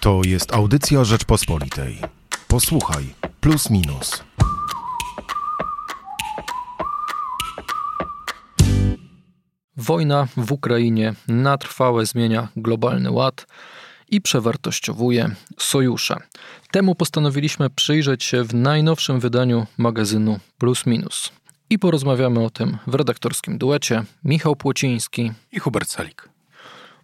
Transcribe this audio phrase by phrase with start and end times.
[0.00, 1.98] To jest audycja Rzeczpospolitej.
[2.48, 3.04] Posłuchaj,
[3.40, 4.24] plus minus.
[9.76, 13.46] Wojna w Ukrainie na trwałe zmienia globalny ład
[14.08, 16.16] i przewartościowuje sojusze.
[16.70, 21.32] Temu postanowiliśmy przyjrzeć się w najnowszym wydaniu magazynu Plus Minus.
[21.70, 26.28] I porozmawiamy o tym w redaktorskim duecie Michał Płociński i Hubert Salik.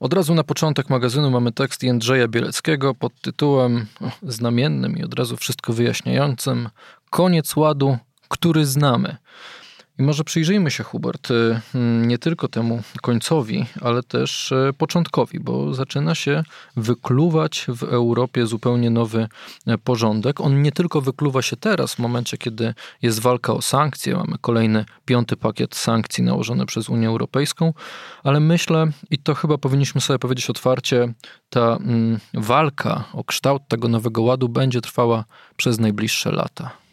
[0.01, 5.15] Od razu na początek magazynu mamy tekst Jędrzeja Bieleckiego pod tytułem o, znamiennym i od
[5.15, 6.69] razu wszystko wyjaśniającym
[7.11, 9.17] Koniec ładu, który znamy.
[9.99, 11.61] I może przyjrzyjmy się, Hubert, y,
[12.07, 16.43] nie tylko temu końcowi, ale też y, początkowi, bo zaczyna się
[16.77, 19.29] wykluwać w Europie zupełnie nowy
[19.67, 20.41] e, porządek.
[20.41, 24.85] On nie tylko wykluwa się teraz, w momencie, kiedy jest walka o sankcje, mamy kolejny
[25.05, 27.75] piąty pakiet sankcji nałożony przez Unię Europejską,
[28.23, 31.15] ale myślę, i to chyba powinniśmy sobie powiedzieć otwarcie,
[31.51, 35.25] ta mm, walka o kształt tego nowego ładu będzie trwała
[35.57, 36.86] przez najbliższe lata.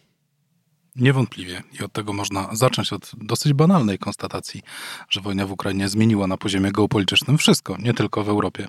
[0.96, 4.62] Niewątpliwie i od tego można zacząć od dosyć banalnej konstatacji,
[5.08, 8.68] że wojna w Ukrainie zmieniła na poziomie geopolitycznym wszystko, nie tylko w Europie,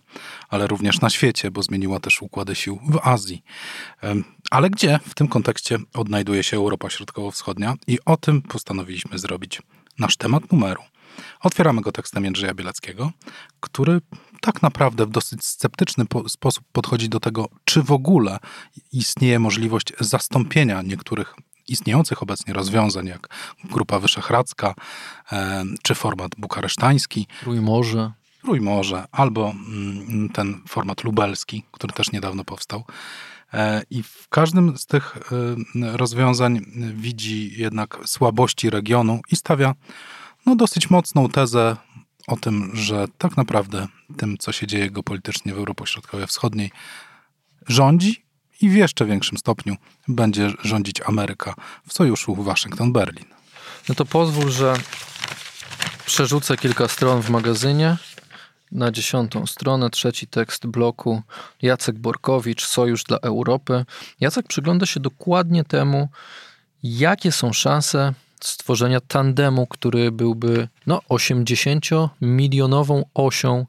[0.49, 3.43] ale również na świecie, bo zmieniła też układy sił w Azji.
[4.51, 9.61] Ale gdzie w tym kontekście odnajduje się Europa Środkowo-Wschodnia i o tym postanowiliśmy zrobić
[9.99, 10.81] nasz temat numeru.
[11.41, 13.11] Otwieramy go tekstem Jędrzeja Bielackiego,
[13.59, 14.01] który
[14.41, 18.37] tak naprawdę w dosyć sceptyczny po sposób podchodzi do tego, czy w ogóle
[18.91, 21.35] istnieje możliwość zastąpienia niektórych
[21.67, 23.27] istniejących obecnie rozwiązań, jak
[23.63, 24.75] Grupa Wyszehradzka
[25.31, 27.27] e, czy format bukaresztański.
[27.39, 28.11] Trójmorze.
[28.41, 32.83] Trójmorze, albo mm, ten format lubelski, który też niedawno powstał.
[33.53, 39.75] E, I w każdym z tych e, rozwiązań widzi jednak słabości regionu i stawia
[40.45, 41.77] no, dosyć mocną tezę
[42.27, 46.71] o tym, że tak naprawdę tym, co się dzieje geopolitycznie w Europie Środkowo-Wschodniej,
[47.67, 48.24] rządzi
[48.61, 49.75] i w jeszcze większym stopniu
[50.07, 51.55] będzie rządzić Ameryka
[51.87, 53.25] w sojuszu Waszyngton-Berlin.
[53.89, 54.73] No to pozwól, że
[56.05, 57.97] przerzucę kilka stron w magazynie.
[58.71, 61.21] Na dziesiątą stronę, trzeci tekst bloku
[61.61, 63.85] Jacek Borkowicz, Sojusz dla Europy.
[64.19, 66.09] Jacek przygląda się dokładnie temu,
[66.83, 73.65] jakie są szanse stworzenia tandemu, który byłby no, 80-milionową osią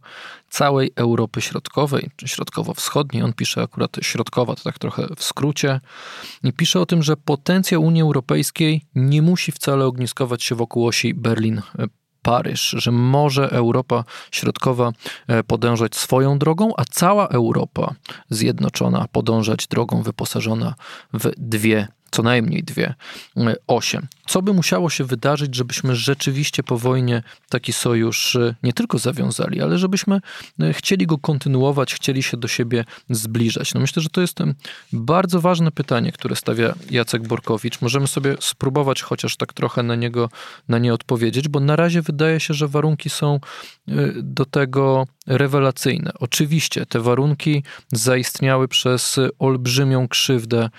[0.50, 3.22] całej Europy Środkowej, czy Środkowo-Wschodniej.
[3.22, 5.81] On pisze akurat środkowa, to tak trochę w skrócie.
[6.44, 11.15] I pisze o tym, że potencjał Unii Europejskiej nie musi wcale ogniskować się wokół osi
[11.15, 11.62] Berlin.
[12.22, 14.93] Paryż, że może Europa Środkowa
[15.26, 17.94] e, podążać swoją drogą, a cała Europa
[18.31, 20.75] zjednoczona podążać drogą wyposażona
[21.12, 22.94] w dwie co najmniej dwie,
[23.37, 24.06] e, osiem.
[24.26, 29.62] Co by musiało się wydarzyć, żebyśmy rzeczywiście po wojnie taki sojusz e, nie tylko zawiązali,
[29.62, 30.20] ale żebyśmy
[30.60, 33.75] e, chcieli go kontynuować, chcieli się do siebie zbliżać?
[33.75, 34.38] No myślę, że to jest
[34.92, 37.81] bardzo ważne pytanie, które stawia Jacek Borkowicz.
[37.81, 40.28] Możemy sobie spróbować chociaż tak trochę na niego
[40.69, 43.41] na nie odpowiedzieć, bo na razie wydaje się, że warunki są
[44.16, 46.12] do tego rewelacyjne.
[46.20, 47.62] Oczywiście te warunki
[47.93, 50.70] zaistniały przez olbrzymią krzywdę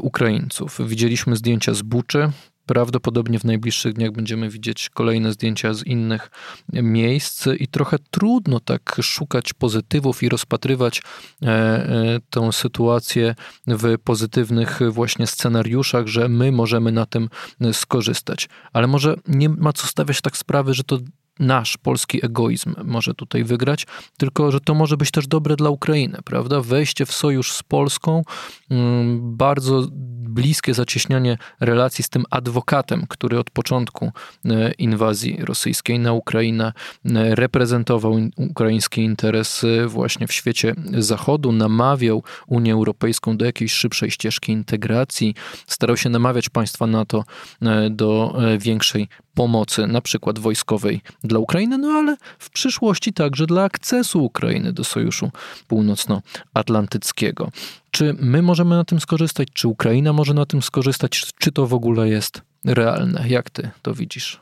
[0.00, 0.78] Ukraińców.
[0.88, 2.32] Widzieliśmy zdjęcia z Buczy,
[2.68, 6.30] Prawdopodobnie w najbliższych dniach będziemy widzieć kolejne zdjęcia z innych
[6.72, 11.02] miejsc i trochę trudno tak szukać pozytywów i rozpatrywać
[11.42, 13.34] e, e, tę sytuację
[13.66, 17.28] w pozytywnych właśnie scenariuszach, że my możemy na tym
[17.72, 18.48] skorzystać.
[18.72, 20.98] Ale może nie ma co stawiać tak sprawy, że to
[21.38, 23.86] nasz polski egoizm może tutaj wygrać,
[24.16, 26.60] tylko że to może być też dobre dla Ukrainy, prawda?
[26.60, 28.22] Wejście w sojusz z Polską,
[28.70, 29.86] mm, bardzo
[30.28, 34.12] bliskie zacieśnianie relacji z tym adwokatem, który od początku
[34.44, 36.72] e, inwazji rosyjskiej na Ukrainę
[37.04, 44.52] e, reprezentował ukraiński interes właśnie w świecie Zachodu, namawiał Unię Europejską do jakiejś szybszej ścieżki
[44.52, 45.34] integracji,
[45.66, 47.24] starał się namawiać państwa NATO
[47.62, 49.08] e, do większej
[49.38, 54.84] pomocy, na przykład wojskowej dla Ukrainy, no ale w przyszłości także dla akcesu Ukrainy do
[54.84, 55.30] Sojuszu
[55.66, 57.50] Północnoatlantyckiego.
[57.90, 59.48] Czy my możemy na tym skorzystać?
[59.52, 61.32] Czy Ukraina może na tym skorzystać?
[61.38, 63.28] Czy to w ogóle jest realne?
[63.28, 64.40] Jak ty to widzisz?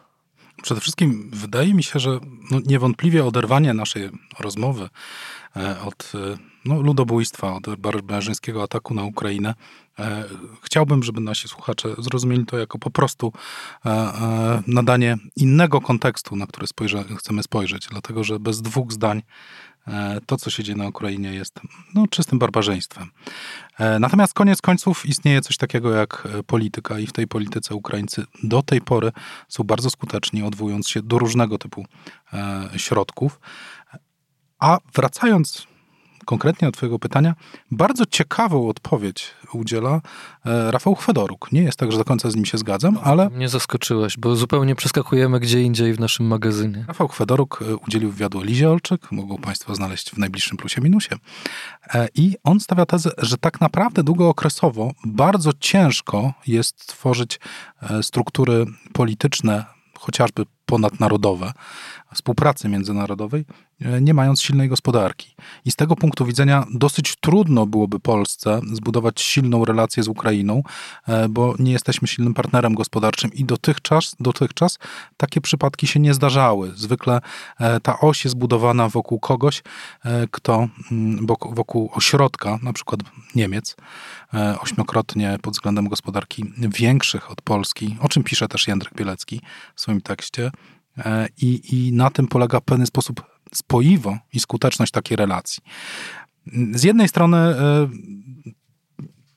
[0.62, 2.20] Przede wszystkim wydaje mi się, że
[2.50, 4.11] no niewątpliwie oderwanie naszej
[4.41, 4.88] rozmowy
[5.56, 9.55] e, od e, no, ludobójstwa, od barbarzyńskiego ataku na Ukrainę.
[9.99, 10.25] E,
[10.62, 13.32] chciałbym, żeby nasi słuchacze zrozumieli to jako po prostu
[14.67, 19.23] nadanie innego kontekstu, na który spojrze, chcemy spojrzeć, dlatego że bez dwóch zdań
[20.27, 21.61] to, co się dzieje na Ukrainie, jest
[21.94, 23.11] no, czystym barbarzyństwem.
[24.00, 28.81] Natomiast koniec końców istnieje coś takiego jak polityka, i w tej polityce Ukraińcy do tej
[28.81, 29.12] pory
[29.49, 31.85] są bardzo skuteczni, odwołując się do różnego typu
[32.77, 33.41] środków.
[34.59, 35.67] A wracając
[36.26, 37.34] konkretnie od Twojego pytania,
[37.70, 40.00] bardzo ciekawą odpowiedź udziela
[40.46, 41.52] e, Rafał Chwedoruk.
[41.52, 43.31] Nie jest tak, że do końca z nim się zgadzam, ale...
[43.31, 46.84] Mnie zaskoczyłeś, bo zupełnie przeskakujemy gdzie indziej w naszym magazynie.
[46.88, 51.14] Rafał Chwedoruk e, udzielił wywiadu Lizie Olczyk, mogą Państwo znaleźć w najbliższym plusie minusie.
[51.94, 57.40] E, I on stawia tezę, że tak naprawdę długookresowo bardzo ciężko jest tworzyć
[58.02, 59.64] struktury polityczne,
[59.99, 61.53] chociażby ponadnarodowe,
[62.15, 63.45] współpracy międzynarodowej,
[63.81, 65.35] e, nie mając silnej gospodarki.
[65.65, 70.63] I z tego punktu widzenia dosyć trudno byłoby Polsce zbudować silną relację z Ukrainą,
[71.09, 74.79] e, bo nie jesteśmy silnym partnerem gospodarczym i dotychczas, dotychczas
[75.17, 76.73] takie przypadki się nie zdarzały.
[76.77, 77.21] Zwykle
[77.61, 79.63] e, ta oś jest budowana wokół kogoś,
[80.31, 83.01] kto mm, wokół ośrodka, na przykład
[83.35, 83.77] Niemiec,
[84.61, 89.41] ośmiokrotnie pod względem gospodarki większych od Polski, o czym pisze też Jędrek Bielecki
[89.75, 90.51] w swoim tekście,
[91.38, 93.22] I, I na tym polega w pewien sposób
[93.54, 95.62] spoiwo i skuteczność takiej relacji.
[96.72, 97.88] Z jednej strony e,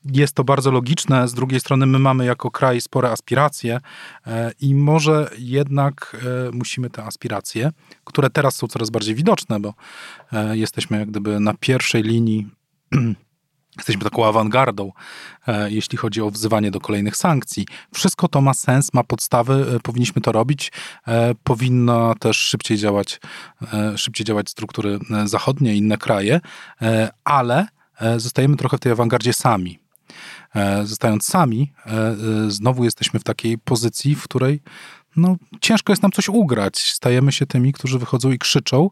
[0.04, 3.80] jest to bardzo logiczne, z drugiej strony my mamy jako kraj spore aspiracje
[4.26, 7.72] e, i może jednak musimy te aspiracje,
[8.04, 9.74] które teraz są coraz bardziej widoczne, bo
[10.52, 12.48] jesteśmy jak gdyby na pierwszej linii
[13.80, 14.92] Jesteśmy taką awangardą,
[15.46, 17.66] e, jeśli chodzi o wzywanie do kolejnych sankcji.
[17.94, 20.72] Wszystko to ma sens, ma podstawy, e, powinniśmy to robić.
[21.08, 23.20] E, powinno też szybciej działać,
[23.96, 26.40] szybciej działać struktury zachodnie, inne kraje,
[27.24, 27.66] ale
[28.16, 29.78] zostajemy trochę w tej awangardzie sami.
[30.84, 31.72] Zostając sami,
[32.48, 34.60] znowu jesteśmy w takiej pozycji, w której
[35.16, 36.78] no, ciężko jest nam coś ugrać.
[36.78, 38.90] Stajemy się tymi, którzy wychodzą i krzyczą.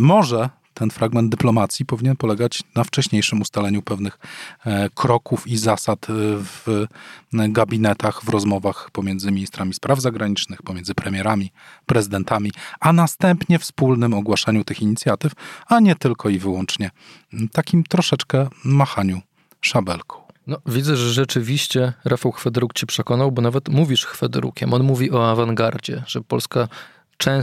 [0.00, 4.18] Może ten fragment dyplomacji powinien polegać na wcześniejszym ustaleniu pewnych
[4.66, 6.86] e, kroków i zasad e, w
[7.32, 11.52] gabinetach, w rozmowach pomiędzy ministrami spraw zagranicznych, pomiędzy premierami,
[11.86, 15.32] prezydentami, a następnie wspólnym ogłaszaniu tych inicjatyw,
[15.66, 16.90] a nie tylko i wyłącznie
[17.52, 19.20] takim troszeczkę machaniu
[19.60, 20.22] szabelką.
[20.46, 24.74] No, widzę, że rzeczywiście Rafał Chwedruk ci przekonał, bo nawet mówisz Chwedrukiem.
[24.74, 26.68] On mówi o awangardzie, że Polska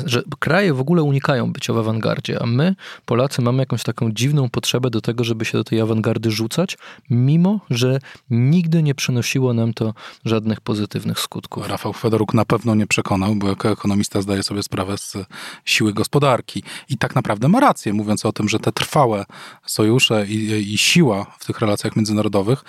[0.06, 2.76] że kraje w ogóle unikają bycia w awangardzie, a my,
[3.06, 6.78] Polacy, mamy jakąś taką dziwną potrzebę do tego, żeby się do tej awangardy rzucać,
[7.10, 8.00] mimo że
[8.30, 9.94] nigdy nie przynosiło nam to
[10.26, 11.68] żadnych pozytywnych skutków.
[11.68, 15.18] Rafał Fedoruk na pewno nie przekonał, bo jako ekonomista zdaje sobie sprawę z
[15.66, 16.64] siły gospodarki.
[16.90, 19.26] I tak naprawdę ma rację, mówiąc o tym, że te trwałe
[19.66, 22.64] sojusze i, i siła w tych relacjach międzynarodowych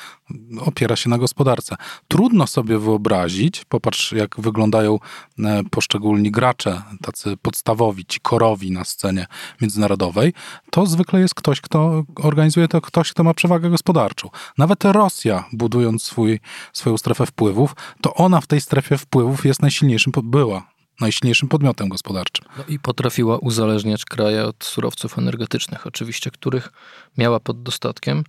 [0.60, 1.76] opiera się na gospodarce.
[2.08, 4.98] Trudno sobie wyobrazić, popatrz jak wyglądają
[5.38, 9.26] e, poszczególni gracze tacy podstawowi, ci korowi na scenie
[9.60, 10.32] międzynarodowej,
[10.70, 14.28] to zwykle jest ktoś, kto organizuje to, ktoś, kto ma przewagę gospodarczą.
[14.58, 16.40] Nawet Rosja, budując swój,
[16.72, 20.70] swoją strefę wpływów, to ona w tej strefie wpływów jest najsilniejszym, była
[21.00, 22.44] najsilniejszym podmiotem gospodarczym.
[22.58, 26.72] No i potrafiła uzależniać kraje od surowców energetycznych, oczywiście, których
[27.18, 28.24] miała pod dostatkiem,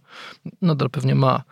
[0.61, 1.43] nadal pewnie ma.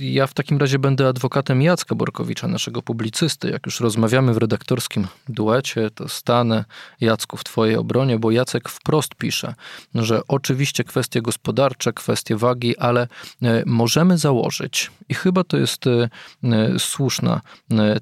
[0.00, 3.50] Ja w takim razie będę adwokatem Jacka Borkowicza, naszego publicysty.
[3.50, 6.64] Jak już rozmawiamy w redaktorskim duecie, to stanę
[7.00, 9.54] Jacku w twojej obronie, bo Jacek wprost pisze,
[9.94, 13.08] że oczywiście kwestie gospodarcze, kwestie wagi, ale
[13.42, 16.08] e, możemy założyć, i chyba to jest e,
[16.44, 17.40] e, słuszna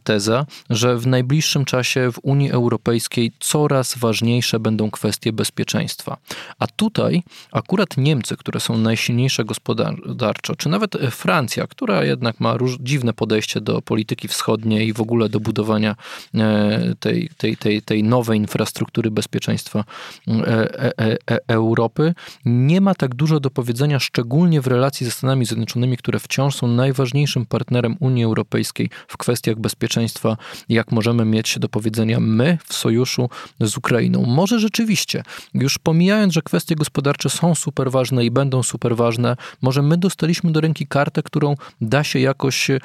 [0.05, 6.17] teza, że w najbliższym czasie w Unii Europejskiej coraz ważniejsze będą kwestie bezpieczeństwa.
[6.59, 7.23] A tutaj
[7.53, 13.61] akurat Niemcy, które są najsilniejsze gospodarczo, czy nawet Francja, która jednak ma róż, dziwne podejście
[13.61, 15.97] do polityki wschodniej i w ogóle do budowania
[16.35, 19.85] e, tej, tej, tej, tej nowej infrastruktury bezpieczeństwa
[20.29, 20.99] e,
[21.31, 26.19] e, Europy, nie ma tak dużo do powiedzenia, szczególnie w relacji ze Stanami Zjednoczonymi, które
[26.19, 30.37] wciąż są najważniejszym partnerem Unii Europejskiej w kwestiach bezpieczeństwa,
[30.69, 33.29] jak możemy mieć do powiedzenia powiedzenia my w sojuszu
[33.61, 34.25] z Ukrainą.
[34.27, 35.23] Może rzeczywiście,
[35.55, 40.53] już pomijając, że kwestie gospodarcze są super ważne i będą super ważne, może my dostaliśmy
[40.53, 42.81] do ręki kartę, którą da się jakoś e,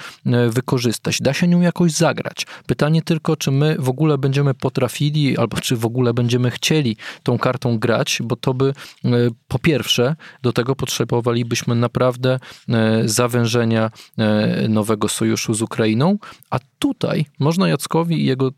[0.50, 2.46] wykorzystać, da się nią jakoś zagrać.
[2.68, 7.38] Pytanie tylko, czy my w ogóle będziemy potrafili, albo czy w ogóle będziemy chcieli tą
[7.38, 8.74] kartą grać, bo to by
[9.06, 9.10] e,
[9.48, 12.40] po pierwsze do tego potrzebowalibyśmy naprawdę
[12.70, 13.92] e, zawężenia
[14.70, 16.18] nowego sojuszu z Ukrainą,
[16.50, 18.52] a tutaj można Jackowi i jego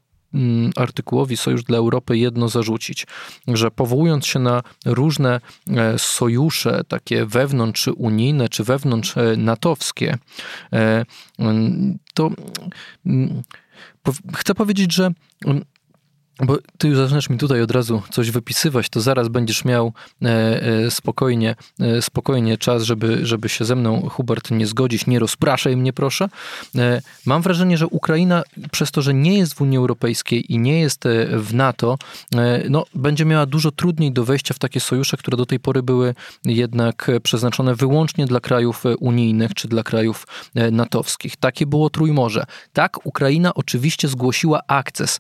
[0.76, 3.08] artykułowi Sojusz dla Europy jedno zarzucić,
[3.48, 10.18] że powołując się na różne e, sojusze, takie wewnątrz unijne czy wewnątrz e, natowskie,
[10.74, 11.06] e,
[11.40, 12.30] mm, to
[13.06, 13.44] mm,
[14.36, 15.12] chcę powiedzieć, że
[16.40, 20.28] bo ty już zaczynasz mi tutaj od razu coś wypisywać, to zaraz będziesz miał e,
[20.28, 25.08] e, spokojnie, e, spokojnie czas, żeby, żeby się ze mną, Hubert, nie zgodzić.
[25.08, 26.30] Nie rozpraszaj mnie, proszę.
[27.26, 31.04] Mam wrażenie, że Ukraina, przez to, że nie jest w Unii Europejskiej i nie jest
[31.38, 31.98] w NATO,
[32.70, 36.16] no, będzie miała dużo trudniej do wejścia w takie sojusze, które do tej pory były
[36.46, 40.28] jednak przeznaczone wyłącznie dla krajów unijnych czy dla krajów
[40.72, 41.36] natowskich.
[41.36, 42.46] Takie było Trójmorze.
[42.74, 45.20] Tak, Ukraina oczywiście zgłosiła akces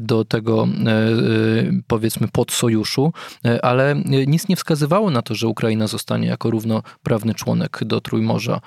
[0.00, 3.12] do tego E, e, powiedzmy podsojuszu,
[3.44, 8.60] e, ale nic nie wskazywało na to, że Ukraina zostanie jako równoprawny członek do Trójmorza,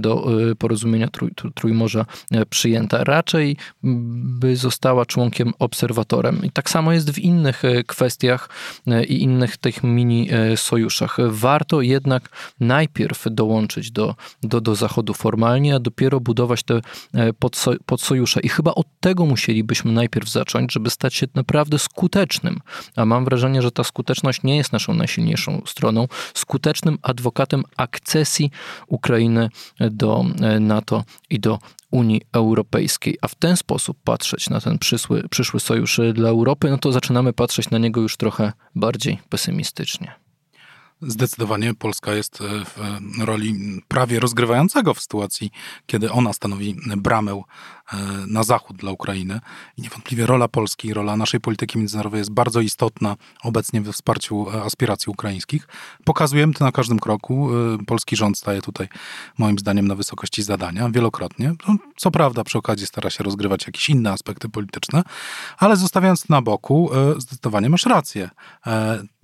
[0.00, 0.26] do
[0.58, 2.06] porozumienia trój, Trójmorza
[2.50, 3.04] przyjęta.
[3.04, 6.44] Raczej by została członkiem obserwatorem.
[6.44, 8.48] I tak samo jest w innych kwestiach
[9.08, 11.16] i innych tych mini sojuszach.
[11.28, 12.28] Warto jednak
[12.60, 16.80] najpierw dołączyć do, do, do Zachodu formalnie, a dopiero budować te
[17.86, 18.40] podsojusze.
[18.40, 22.60] I chyba od tego musielibyśmy najpierw zacząć, żeby stać się naprawdę skutecznym,
[22.96, 28.50] a mam wrażenie, że ta skuteczność nie jest naszą najsilniejszą stroną, skutecznym adwokatem akcesji
[28.86, 29.48] Ukrainy
[29.80, 31.58] do e, NATO i do
[31.90, 36.78] Unii Europejskiej, a w ten sposób patrzeć na ten przyszły, przyszły sojusz dla Europy, no
[36.78, 40.25] to zaczynamy patrzeć na niego już trochę bardziej pesymistycznie.
[41.02, 42.78] Zdecydowanie Polska jest e, w
[43.24, 45.50] roli prawie rozgrywającego w sytuacji,
[45.86, 49.40] kiedy ona stanowi bramę e, na zachód dla Ukrainy.
[49.76, 54.62] I niewątpliwie rola Polski, rola naszej polityki międzynarodowej jest bardzo istotna obecnie we wsparciu e,
[54.62, 55.68] aspiracji ukraińskich.
[56.04, 57.48] Pokazujemy to na każdym kroku.
[57.86, 58.88] Polski rząd staje tutaj,
[59.38, 61.54] moim zdaniem, na wysokości zadania wielokrotnie.
[61.68, 65.02] No, co prawda, przy okazji stara się rozgrywać jakieś inne aspekty polityczne,
[65.58, 68.30] ale zostawiając na boku, zdecydowanie masz rację.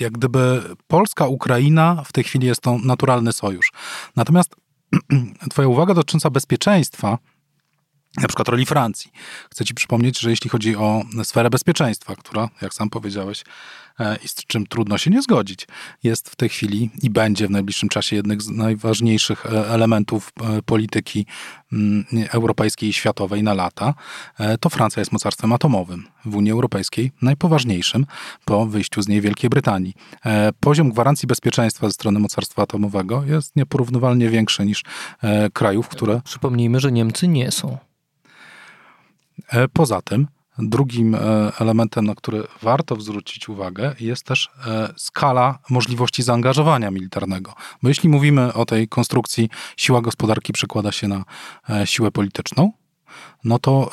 [0.01, 3.73] Jak gdyby Polska, Ukraina, Ukraina w tej chwili jest to naturalny sojusz.
[4.17, 4.57] Natomiast
[5.51, 7.19] Twoja uwaga dotycząca bezpieczeństwa,
[8.17, 9.11] na przykład roli Francji.
[9.51, 13.45] Chcę Ci przypomnieć, że jeśli chodzi o sferę bezpieczeństwa, która, jak sam powiedziałeś,
[14.01, 15.67] E, i z czym trudno się nie zgodzić,
[16.03, 20.63] jest w tej chwili i będzie w najbliższym czasie jednym z najważniejszych e, elementów e,
[20.63, 21.27] polityki
[21.73, 23.95] mm, europejskiej i światowej na lata,
[24.61, 28.07] to Francja jest mocarstwem atomowym w Unii Europejskiej, najpoważniejszym
[28.45, 29.95] po wyjściu z niej Wielkiej Brytanii.
[30.61, 34.83] Poziom gwarancji bezpieczeństwa ze strony mocarstwa atomowego jest nieporównywalnie większy niż
[35.53, 36.21] krajów, które...
[36.25, 37.92] Przypomnijmy, że Niemcy nie są.
[39.73, 40.27] Poza tym,
[40.59, 41.19] Drugim e,
[41.61, 47.55] elementem, na który warto zwrócić uwagę, jest też e, skala możliwości zaangażowania militarnego.
[47.83, 51.25] Bo jeśli mówimy o tej konstrukcji, siła gospodarki przekłada się na
[51.71, 52.73] e, siłę polityczną,
[53.45, 53.91] no to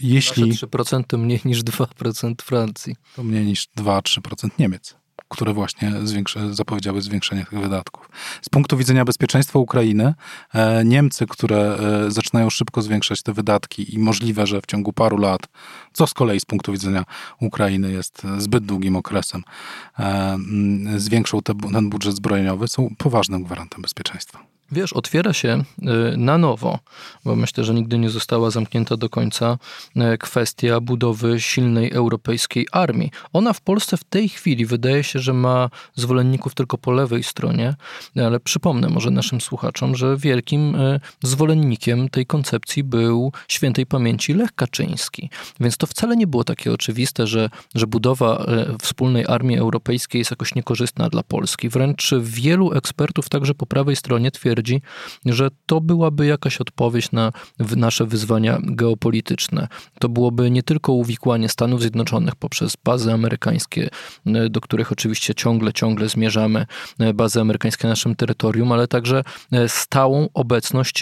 [0.00, 0.52] jeśli.
[0.52, 2.96] 3% mniej niż 2% Francji.
[3.16, 4.96] To mniej niż 2-3% Niemiec
[5.28, 5.92] które właśnie
[6.50, 8.10] zapowiedziały zwiększenie tych wydatków.
[8.42, 10.14] Z punktu widzenia bezpieczeństwa Ukrainy,
[10.54, 15.18] e, Niemcy, które e, zaczynają szybko zwiększać te wydatki i możliwe, że w ciągu paru
[15.18, 15.40] lat,
[15.92, 17.04] co z kolei z punktu widzenia
[17.40, 19.42] Ukrainy jest zbyt długim okresem,
[19.98, 20.38] e,
[20.96, 24.55] zwiększą ten budżet zbrojeniowy, są poważnym gwarantem bezpieczeństwa.
[24.72, 25.64] Wiesz, otwiera się
[26.14, 26.78] y, na nowo,
[27.24, 29.58] bo myślę, że nigdy nie została zamknięta do końca
[29.96, 33.10] y, kwestia budowy silnej europejskiej armii.
[33.32, 37.74] Ona w Polsce w tej chwili wydaje się, że ma zwolenników tylko po lewej stronie,
[38.16, 44.54] ale przypomnę może naszym słuchaczom, że wielkim y, zwolennikiem tej koncepcji był świętej pamięci Lech
[44.54, 45.30] Kaczyński.
[45.60, 48.46] Więc to wcale nie było takie oczywiste, że, że budowa
[48.82, 51.68] wspólnej armii europejskiej jest jakoś niekorzystna dla Polski.
[51.68, 54.82] Wręcz wielu ekspertów, także po prawej stronie, twierdzi, twierdzi,
[55.26, 57.32] że to byłaby jakaś odpowiedź na
[57.76, 59.68] nasze wyzwania geopolityczne.
[59.98, 63.88] To byłoby nie tylko uwikłanie Stanów Zjednoczonych poprzez bazy amerykańskie,
[64.26, 66.66] e, do których oczywiście ciągle, ciągle zmierzamy,
[66.98, 69.22] e, bazy amerykańskie na naszym terytorium, ale także
[69.52, 71.00] e, stałą obecność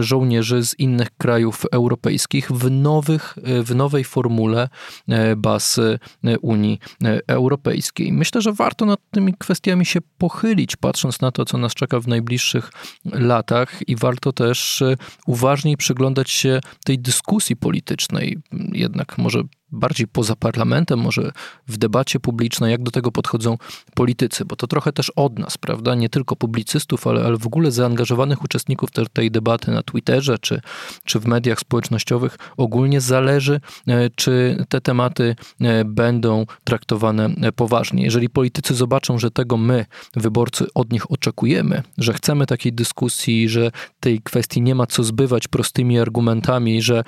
[0.00, 4.68] żołnierzy z innych krajów europejskich w, nowych, w nowej formule
[5.36, 5.80] baz
[6.42, 6.78] Unii
[7.26, 8.12] Europejskiej.
[8.12, 12.08] Myślę, że warto nad tymi kwestiami się pochylić, patrząc na to, co nas czeka w
[12.08, 12.67] najbliższych
[13.04, 14.96] latach i warto też e,
[15.26, 18.38] uważniej przyglądać się tej dyskusji politycznej,
[18.72, 21.32] jednak może bardziej poza parlamentem, może
[21.68, 23.58] w debacie publicznej, jak do tego podchodzą
[23.94, 25.94] politycy, bo to trochę też od nas, prawda?
[25.94, 30.60] Nie tylko publicystów, ale, ale w ogóle zaangażowanych uczestników te, tej debaty na Twitterze czy,
[31.04, 38.04] czy w mediach społecznościowych ogólnie zależy, e, czy te tematy e, będą traktowane e, poważnie.
[38.04, 43.70] Jeżeli politycy zobaczą, że tego my, wyborcy, od nich oczekujemy, że chcemy takiej dyskusji, że
[44.00, 47.04] tej kwestii nie ma co zbywać prostymi argumentami, że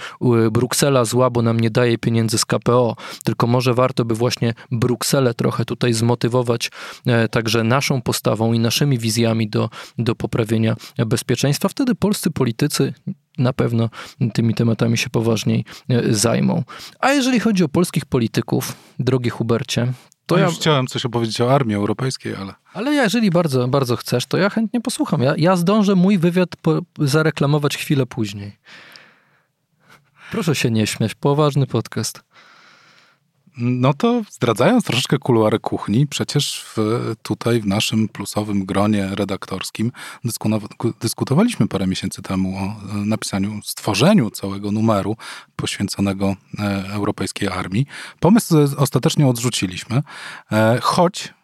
[0.53, 5.35] Bruksela zła, bo nam nie daje pieniędzy z KPO, tylko może warto by właśnie Brukselę
[5.35, 6.71] trochę tutaj zmotywować
[7.07, 10.77] e, także naszą postawą i naszymi wizjami do, do poprawienia
[11.07, 11.69] bezpieczeństwa.
[11.69, 12.95] Wtedy polscy politycy
[13.39, 13.89] na pewno
[14.35, 16.63] tymi tematami się poważniej e, zajmą.
[17.01, 19.93] A jeżeli chodzi o polskich polityków, drogi Hubercie,
[20.27, 20.51] to ja...
[20.51, 22.55] chciałem coś opowiedzieć o armii europejskiej, ale...
[22.73, 25.23] Ale jeżeli bardzo, bardzo chcesz, to ja chętnie posłucham.
[25.23, 28.57] Ja, ja zdążę mój wywiad po, zareklamować chwilę później.
[30.31, 32.23] Proszę się nie śmiać, poważny podcast.
[33.61, 36.77] No to zdradzając troszeczkę kuluary kuchni, przecież w,
[37.23, 39.93] tutaj w naszym plusowym gronie redaktorskim
[41.01, 45.17] dyskutowaliśmy parę miesięcy temu o e, napisaniu, stworzeniu całego numeru
[45.57, 47.87] poświęconego e, europejskiej armii.
[48.21, 50.03] Pomysł ostatecznie odrzuciliśmy,
[50.53, 51.35] e, choć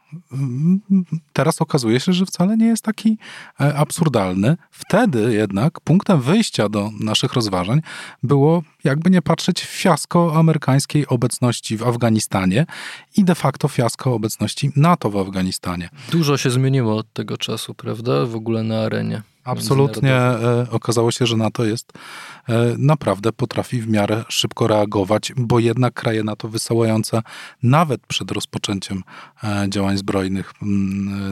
[1.32, 3.18] teraz okazuje się, że wcale nie jest taki
[3.60, 4.56] e, absurdalny.
[4.70, 7.80] Wtedy jednak punktem wyjścia do naszych rozważań
[8.22, 12.66] było, jakby nie patrzeć, fiasko amerykańskiej obecności w Afganistanie
[13.16, 15.88] i de facto fiasko obecności NATO w Afganistanie.
[16.10, 18.26] Dużo się zmieniło od tego czasu, prawda?
[18.26, 19.22] W ogóle na arenie.
[19.46, 21.92] Absolutnie e, okazało się, że NATO jest
[22.48, 27.22] e, naprawdę potrafi w miarę szybko reagować, bo jednak kraje NATO wysyłające
[27.62, 29.02] nawet przed rozpoczęciem
[29.44, 30.52] e, działań zbrojnych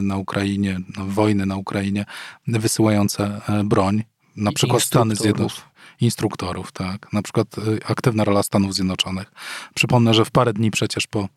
[0.02, 2.04] na Ukrainie, wojny na Ukrainie,
[2.46, 4.04] wysyłające broń,
[4.36, 7.12] na przykład Stany Zjednoczone instruktorów, tak.
[7.12, 7.48] Na przykład
[7.86, 9.32] aktywna rola Stanów Zjednoczonych.
[9.74, 11.28] Przypomnę, że w parę dni przecież po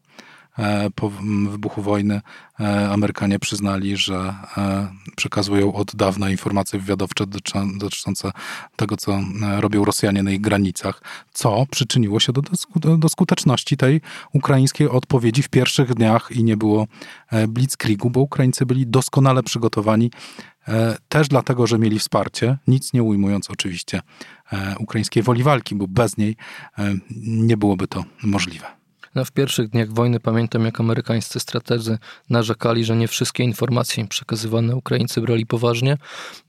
[0.95, 1.09] po
[1.49, 2.21] wybuchu wojny
[2.59, 7.25] e, Amerykanie przyznali, że e, przekazują od dawna informacje wywiadowcze
[7.77, 8.31] dotyczące
[8.75, 9.19] tego, co
[9.57, 11.01] robią Rosjanie na ich granicach,
[11.33, 12.41] co przyczyniło się do,
[12.97, 14.01] do skuteczności tej
[14.33, 16.87] ukraińskiej odpowiedzi w pierwszych dniach i nie było
[17.47, 20.11] blitzkriegu, bo Ukraińcy byli doskonale przygotowani
[21.09, 24.01] też dlatego, że mieli wsparcie, nic nie ujmując oczywiście
[24.79, 26.35] ukraińskiej woli walki, bo bez niej
[27.21, 28.76] nie byłoby to możliwe.
[29.17, 31.97] No, w pierwszych dniach wojny pamiętam, jak amerykańscy strategzy
[32.29, 35.97] narzekali, że nie wszystkie informacje przekazywane Ukraińcy brali poważnie,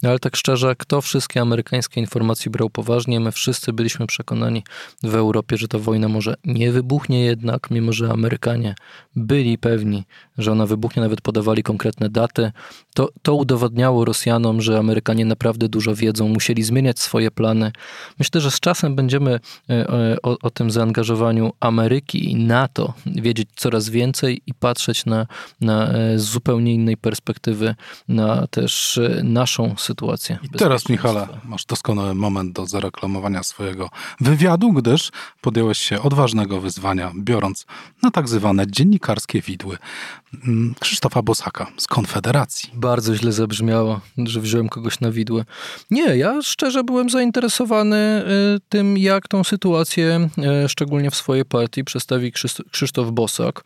[0.02, 3.20] ale tak szczerze, kto wszystkie amerykańskie informacje brał poważnie?
[3.20, 4.64] My wszyscy byliśmy przekonani
[5.02, 8.74] w Europie, że ta wojna może nie wybuchnie jednak, mimo że Amerykanie
[9.16, 10.04] byli pewni,
[10.38, 12.52] że ona wybuchnie, nawet podawali konkretne daty.
[12.94, 17.72] To, to udowadniało Rosjanom, że Amerykanie naprawdę dużo wiedzą, musieli zmieniać swoje plany.
[18.18, 22.57] Myślę, że z czasem będziemy e, e, o, o tym zaangażowaniu Ameryki i NATO
[23.06, 25.26] wiedzieć coraz więcej i patrzeć na,
[25.60, 27.74] na e, zupełnie innej perspektywy
[28.08, 30.38] na też naszą sytuację.
[30.42, 33.90] I teraz, Michale, masz doskonały moment do zareklamowania swojego
[34.20, 37.66] wywiadu, gdyż podjąłeś się odważnego wyzwania, biorąc
[38.02, 39.78] na tak zwane dziennikarskie widły
[40.80, 42.70] Krzysztofa Bosaka z Konfederacji.
[42.74, 45.44] Bardzo źle zabrzmiało, że wziąłem kogoś na widłę.
[45.90, 48.24] Nie, ja szczerze byłem zainteresowany
[48.56, 50.28] y, tym, jak tą sytuację,
[50.64, 52.32] y, szczególnie w swojej partii, przedstawi
[52.70, 53.62] Krzysztof Bosak.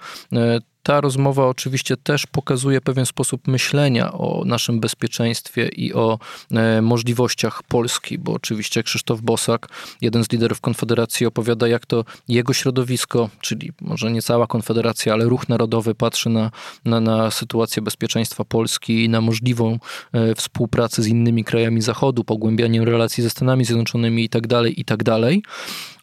[0.82, 6.18] Ta rozmowa oczywiście też pokazuje pewien sposób myślenia o naszym bezpieczeństwie i o
[6.50, 9.68] e, możliwościach Polski, bo oczywiście Krzysztof Bosak,
[10.00, 15.24] jeden z liderów Konfederacji, opowiada, jak to jego środowisko, czyli może nie cała Konfederacja, ale
[15.24, 16.50] ruch narodowy patrzy na,
[16.84, 19.78] na, na sytuację bezpieczeństwa Polski i na możliwą
[20.12, 25.04] e, współpracę z innymi krajami Zachodu, pogłębianiem relacji ze Stanami Zjednoczonymi itd., tak itd.
[25.04, 25.52] Tak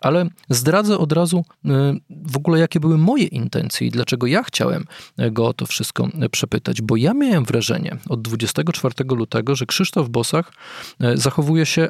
[0.02, 1.70] ale zdradzę od razu y,
[2.10, 4.68] w ogóle, jakie były moje intencje i dlaczego ja chciałem
[5.32, 10.51] go o to wszystko przepytać, bo ja miałem wrażenie od 24 lutego, że Krzysztof Bosach
[11.03, 11.88] y, zachowuje się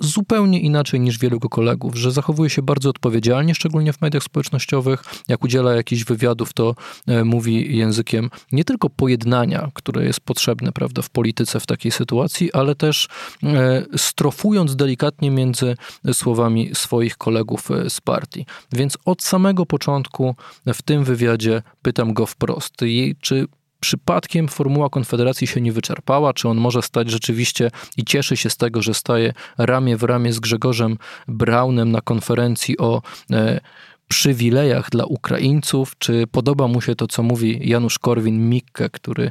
[0.00, 5.04] zupełnie inaczej niż wielu jego kolegów, że zachowuje się bardzo odpowiedzialnie, szczególnie w mediach społecznościowych.
[5.28, 6.74] Jak udziela jakichś wywiadów, to
[7.06, 12.52] e, mówi językiem nie tylko pojednania, które jest potrzebne prawda, w polityce w takiej sytuacji,
[12.52, 13.08] ale też
[13.42, 15.76] e, strofując delikatnie między
[16.12, 18.46] słowami swoich kolegów e, z partii.
[18.72, 20.34] Więc od samego początku
[20.66, 22.74] w tym wywiadzie pytam go wprost,
[23.20, 23.46] czy
[23.80, 28.56] przypadkiem formuła Konfederacji się nie wyczerpała, czy on może stać rzeczywiście i cieszy się z
[28.56, 33.60] tego, że staje ramię w ramię z Grzegorzem Braunem na konferencji o e,
[34.08, 39.30] przywilejach dla Ukraińców, czy podoba mu się to, co mówi Janusz Korwin-Mikke, który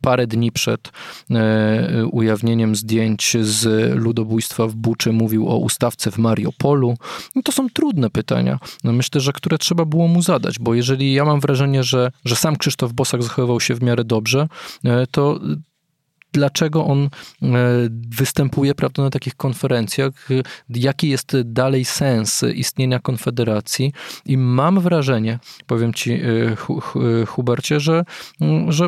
[0.00, 0.92] parę dni przed
[1.30, 6.94] e, ujawnieniem zdjęć z ludobójstwa w Buczy mówił o ustawce w Mariupolu.
[7.34, 11.12] No to są trudne pytania, no myślę, że które trzeba było mu zadać, bo jeżeli
[11.12, 14.48] ja mam wrażenie, że, że sam Krzysztof Bosak zachowywał się w miarę dobrze,
[14.84, 15.40] e, to
[16.34, 17.08] dlaczego on e,
[18.08, 20.28] występuje prawda, na takich konferencjach,
[20.68, 23.92] jaki jest dalej sens istnienia Konfederacji.
[24.26, 28.04] I mam wrażenie, powiem ci, e, Hubercie, że,
[28.68, 28.86] że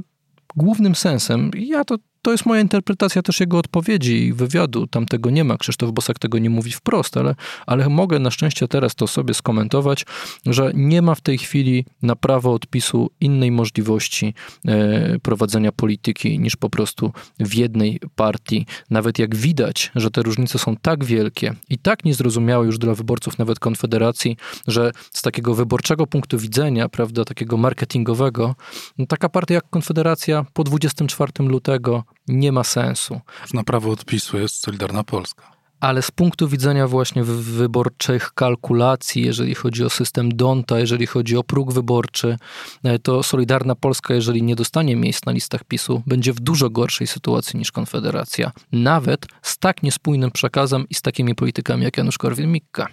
[0.57, 4.87] głównym sensem, ja to to jest moja interpretacja też jego odpowiedzi i wywiadu.
[4.87, 5.57] Tam tego nie ma.
[5.57, 7.35] Krzysztof Bosak tego nie mówi wprost, ale,
[7.67, 10.07] ale mogę na szczęście teraz to sobie skomentować,
[10.47, 14.35] że nie ma w tej chwili na prawo odpisu innej możliwości
[14.69, 18.67] e, prowadzenia polityki niż po prostu w jednej partii.
[18.91, 23.39] Nawet jak widać, że te różnice są tak wielkie i tak niezrozumiałe już dla wyborców
[23.39, 24.37] nawet Konfederacji,
[24.67, 28.55] że z takiego wyborczego punktu widzenia, prawda, takiego marketingowego,
[28.99, 33.21] no taka partia jak Konfederacja po 24 lutego nie ma sensu.
[33.55, 39.85] Na prawo odpisu jest Solidarna Polska ale z punktu widzenia właśnie wyborczych kalkulacji, jeżeli chodzi
[39.85, 42.37] o system Donta, jeżeli chodzi o próg wyborczy,
[42.85, 47.07] e, to Solidarna Polska, jeżeli nie dostanie miejsc na listach PiSu, będzie w dużo gorszej
[47.07, 48.53] sytuacji niż Konfederacja.
[48.73, 52.87] Nawet z tak niespójnym przekazem i z takimi politykami jak Janusz Korwin-Mikke.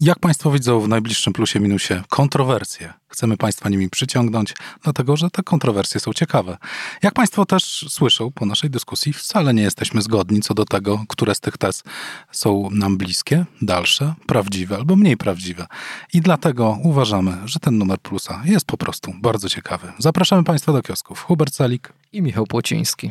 [0.00, 2.92] Jak Państwo widzą w najbliższym plusie minusie kontrowersje?
[3.08, 6.58] Chcemy Państwa nimi przyciągnąć, dlatego że te kontrowersje są ciekawe.
[7.02, 11.34] Jak Państwo też słyszą po naszej dyskusji, wcale nie jesteśmy zgodni co do tego, które
[11.34, 11.82] z tych tez
[12.32, 15.66] są nam bliskie, dalsze, prawdziwe albo mniej prawdziwe.
[16.12, 19.92] I dlatego uważamy, że ten numer plusa jest po prostu bardzo ciekawy.
[19.98, 21.22] Zapraszamy Państwa do kiosków.
[21.22, 23.10] Hubert Salik i Michał Płociński.